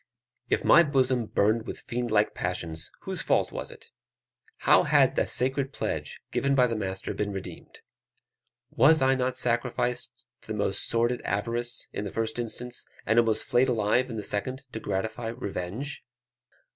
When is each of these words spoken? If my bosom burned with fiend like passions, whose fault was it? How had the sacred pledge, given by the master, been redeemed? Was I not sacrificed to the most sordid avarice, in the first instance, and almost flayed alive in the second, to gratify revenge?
If 0.49 0.63
my 0.65 0.81
bosom 0.81 1.27
burned 1.27 1.67
with 1.67 1.81
fiend 1.81 2.09
like 2.09 2.33
passions, 2.33 2.89
whose 3.01 3.21
fault 3.21 3.51
was 3.51 3.69
it? 3.69 3.89
How 4.61 4.81
had 4.81 5.15
the 5.15 5.27
sacred 5.27 5.73
pledge, 5.73 6.21
given 6.31 6.55
by 6.55 6.65
the 6.65 6.75
master, 6.75 7.13
been 7.13 7.31
redeemed? 7.31 7.81
Was 8.71 9.03
I 9.03 9.13
not 9.13 9.37
sacrificed 9.37 10.25
to 10.41 10.47
the 10.47 10.57
most 10.57 10.89
sordid 10.89 11.21
avarice, 11.21 11.85
in 11.93 12.03
the 12.03 12.11
first 12.11 12.39
instance, 12.39 12.83
and 13.05 13.19
almost 13.19 13.43
flayed 13.43 13.69
alive 13.69 14.09
in 14.09 14.15
the 14.15 14.23
second, 14.23 14.63
to 14.71 14.79
gratify 14.79 15.27
revenge? 15.27 16.03